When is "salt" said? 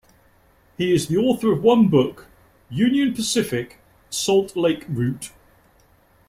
4.09-4.55